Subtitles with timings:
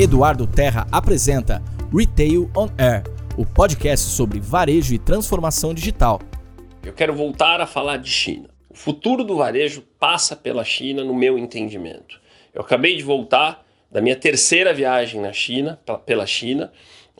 [0.00, 1.60] Eduardo Terra apresenta
[1.92, 3.02] Retail on Air,
[3.36, 6.20] o podcast sobre varejo e transformação digital.
[6.84, 8.48] Eu quero voltar a falar de China.
[8.70, 12.20] O futuro do varejo passa pela China, no meu entendimento.
[12.54, 16.70] Eu acabei de voltar da minha terceira viagem na China, pela China.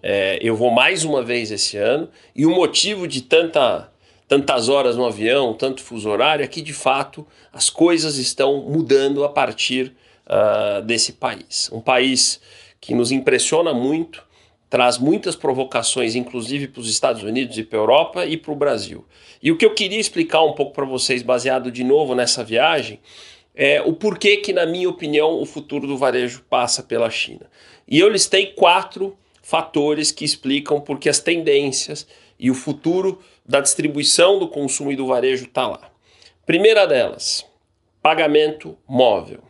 [0.01, 3.91] É, eu vou mais uma vez esse ano e o motivo de tanta
[4.29, 9.25] tantas horas no avião, tanto fuso horário, é que de fato as coisas estão mudando
[9.25, 9.97] a partir
[10.29, 11.71] uh, desse país.
[11.73, 12.41] Um país
[12.81, 14.27] que nos impressiona muito,
[14.71, 18.57] traz muitas provocações, inclusive para os Estados Unidos e para a Europa e para o
[18.57, 19.05] Brasil.
[19.43, 23.01] E o que eu queria explicar um pouco para vocês, baseado de novo nessa viagem,
[23.55, 27.51] é o porquê que, na minha opinião, o futuro do varejo passa pela China.
[27.89, 32.07] E eu listei quatro fatores que explicam porque as tendências
[32.39, 35.91] e o futuro da distribuição do consumo e do varejo está lá.
[36.45, 37.45] Primeira delas,
[38.03, 39.48] pagamento móvel.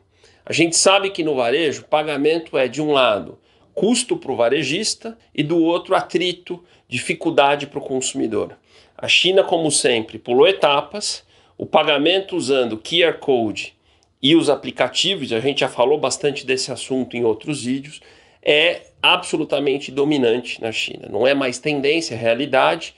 [0.49, 3.39] A gente sabe que no varejo, pagamento é de um lado
[3.75, 8.57] custo para o varejista e do outro atrito, dificuldade para o consumidor.
[8.97, 11.23] A China, como sempre, pulou etapas.
[11.59, 13.77] O pagamento usando QR Code
[14.23, 18.01] e os aplicativos, a gente já falou bastante desse assunto em outros vídeos,
[18.43, 21.09] é absolutamente dominante na China.
[21.11, 22.95] Não é mais tendência, é realidade.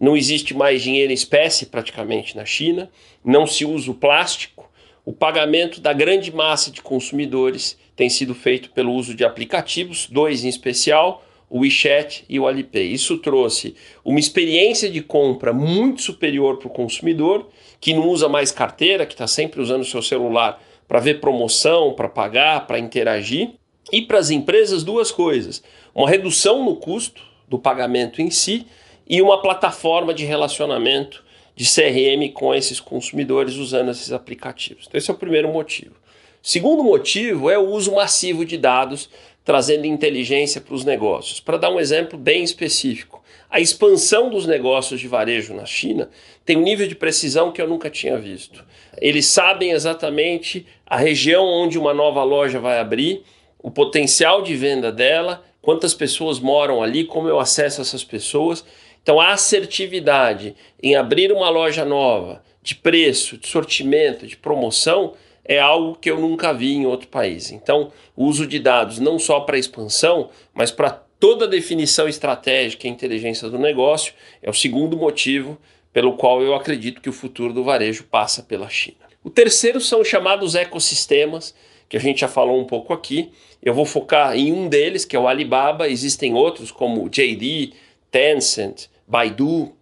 [0.00, 2.90] Não existe mais dinheiro em espécie praticamente na China.
[3.22, 4.70] Não se usa o plástico.
[5.04, 10.44] O pagamento da grande massa de consumidores tem sido feito pelo uso de aplicativos, dois
[10.44, 12.90] em especial, o WeChat e o Alipay.
[12.90, 17.48] Isso trouxe uma experiência de compra muito superior para o consumidor,
[17.80, 21.92] que não usa mais carteira, que está sempre usando o seu celular para ver promoção,
[21.92, 23.50] para pagar, para interagir.
[23.92, 25.62] E para as empresas, duas coisas:
[25.94, 28.66] uma redução no custo do pagamento em si
[29.06, 31.22] e uma plataforma de relacionamento
[31.54, 34.86] de CRM com esses consumidores usando esses aplicativos.
[34.86, 35.94] Então, esse é o primeiro motivo.
[36.42, 39.08] Segundo motivo é o uso massivo de dados
[39.44, 41.38] trazendo inteligência para os negócios.
[41.38, 46.08] Para dar um exemplo bem específico, a expansão dos negócios de varejo na China
[46.44, 48.64] tem um nível de precisão que eu nunca tinha visto.
[48.98, 53.22] Eles sabem exatamente a região onde uma nova loja vai abrir,
[53.62, 58.64] o potencial de venda dela, quantas pessoas moram ali, como eu acesso essas pessoas
[59.04, 65.12] então, a assertividade em abrir uma loja nova, de preço, de sortimento, de promoção,
[65.44, 67.52] é algo que eu nunca vi em outro país.
[67.52, 70.88] Então, o uso de dados não só para expansão, mas para
[71.20, 75.58] toda a definição estratégica e inteligência do negócio é o segundo motivo
[75.92, 78.96] pelo qual eu acredito que o futuro do varejo passa pela China.
[79.22, 81.54] O terceiro são os chamados ecossistemas,
[81.90, 83.30] que a gente já falou um pouco aqui.
[83.62, 85.90] Eu vou focar em um deles, que é o Alibaba.
[85.90, 87.74] Existem outros, como JD,
[88.10, 89.74] Tencent, Baidu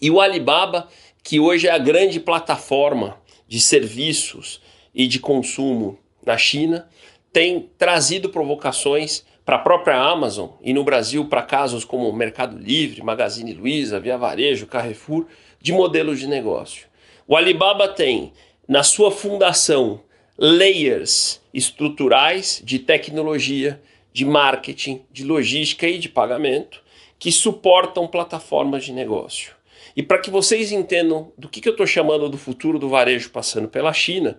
[0.00, 0.88] e o Alibaba,
[1.22, 3.18] que hoje é a grande plataforma
[3.48, 4.60] de serviços
[4.94, 6.88] e de consumo na China,
[7.32, 13.02] tem trazido provocações para a própria Amazon e no Brasil para casos como Mercado Livre,
[13.02, 15.26] Magazine Luiza, Via Varejo, Carrefour,
[15.60, 16.86] de modelos de negócio.
[17.28, 18.32] O Alibaba tem
[18.66, 20.00] na sua fundação
[20.38, 23.80] layers estruturais de tecnologia,
[24.12, 26.82] de marketing, de logística e de pagamento
[27.18, 29.54] que suportam plataformas de negócio.
[29.96, 33.30] E para que vocês entendam do que, que eu estou chamando do futuro do varejo
[33.30, 34.38] passando pela China,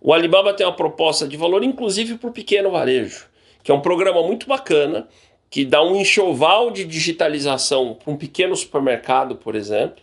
[0.00, 3.26] o Alibaba tem uma proposta de valor, inclusive para o pequeno varejo,
[3.62, 5.08] que é um programa muito bacana,
[5.50, 10.02] que dá um enxoval de digitalização para um pequeno supermercado, por exemplo,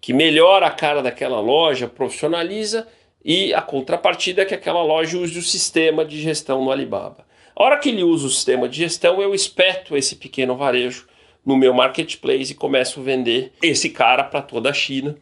[0.00, 2.86] que melhora a cara daquela loja, profissionaliza
[3.24, 7.24] e a contrapartida é que aquela loja use o sistema de gestão no Alibaba.
[7.54, 11.06] A hora que ele usa o sistema de gestão, eu espeto esse pequeno varejo
[11.44, 15.16] no meu marketplace e começo a vender esse cara para toda a China,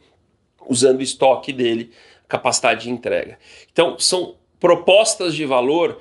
[0.68, 1.90] usando o estoque dele,
[2.28, 3.38] capacidade de entrega.
[3.72, 6.00] Então, são propostas de valor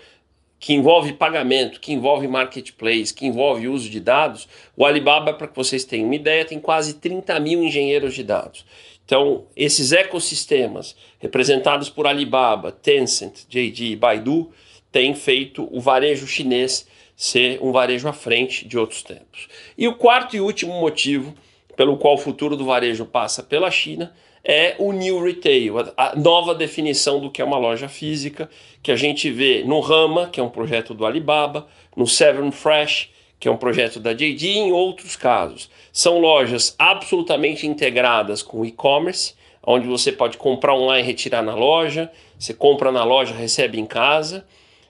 [0.60, 4.48] que envolve pagamento, que envolve marketplace, que envolve uso de dados.
[4.76, 8.66] O Alibaba, para que vocês tenham uma ideia, tem quase 30 mil engenheiros de dados.
[9.06, 14.52] Então, esses ecossistemas representados por Alibaba, Tencent, JD, Baidu,
[14.92, 16.86] têm feito o varejo chinês
[17.20, 19.50] ser um varejo à frente de outros tempos.
[19.78, 21.36] E o quarto e último motivo
[21.76, 26.56] pelo qual o futuro do varejo passa pela China é o New Retail, a nova
[26.56, 28.50] definição do que é uma loja física,
[28.82, 33.10] que a gente vê no Rama, que é um projeto do Alibaba, no Seven Fresh,
[33.38, 35.70] que é um projeto da JD, e em outros casos.
[35.92, 41.54] São lojas absolutamente integradas com o e-commerce, onde você pode comprar online e retirar na
[41.54, 42.10] loja,
[42.40, 44.46] você compra na loja, recebe em casa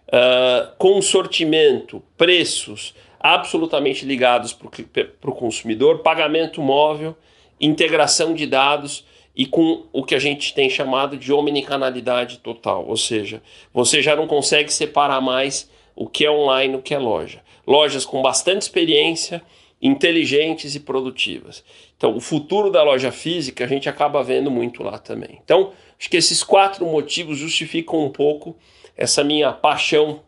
[0.10, 7.16] uh, com sortimento, preços absolutamente ligados para o consumidor, pagamento móvel,
[7.60, 12.98] integração de dados e com o que a gente tem chamado de omnicanalidade total, ou
[12.98, 13.42] seja,
[13.74, 17.42] você já não consegue separar mais o que é online, o que é loja.
[17.68, 19.42] Lojas com bastante experiência,
[19.82, 21.64] inteligentes e produtivas.
[21.96, 25.40] Então, o futuro da loja física a gente acaba vendo muito lá também.
[25.44, 28.58] Então, acho que esses quatro motivos justificam um pouco
[28.96, 30.22] essa minha paixão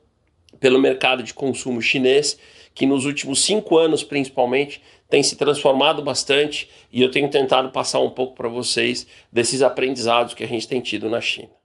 [0.60, 2.40] pelo mercado de consumo chinês,
[2.74, 8.00] que nos últimos cinco anos, principalmente, tem se transformado bastante e eu tenho tentado passar
[8.00, 11.61] um pouco para vocês desses aprendizados que a gente tem tido na China.